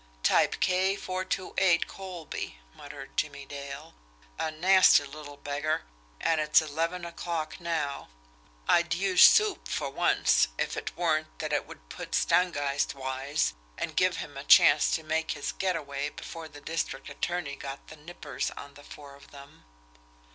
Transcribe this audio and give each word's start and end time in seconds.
"Type 0.23 0.55
K 0.59 0.95
four 0.95 1.23
two 1.23 1.53
eight 1.59 1.85
Colby," 1.85 2.57
muttered 2.73 3.15
Jimmie 3.15 3.45
Dale. 3.45 3.93
"A 4.39 4.49
nasty 4.49 5.03
little 5.03 5.37
beggar 5.37 5.83
and 6.19 6.41
it's 6.41 6.59
eleven 6.59 7.05
o'clock 7.05 7.59
now! 7.59 8.09
I'd 8.67 8.95
use 8.95 9.23
'soup' 9.23 9.67
for 9.67 9.91
once, 9.91 10.47
if 10.57 10.75
it 10.75 10.97
weren't 10.97 11.37
that 11.37 11.53
it 11.53 11.67
would 11.67 11.87
put 11.89 12.15
Stangeist 12.15 12.95
wise, 12.95 13.53
and 13.77 13.95
give 13.95 14.17
him 14.17 14.37
a 14.37 14.43
chance 14.43 14.89
to 14.95 15.03
make 15.03 15.33
his 15.33 15.51
get 15.51 15.75
away 15.75 16.09
before 16.09 16.47
the 16.47 16.61
district 16.61 17.07
attorney 17.07 17.55
got 17.55 17.85
the 17.89 17.95
nippers 17.95 18.49
on 18.57 18.73
the 18.73 18.83
four 18.83 19.13
of 19.15 19.29
them." 19.29 19.65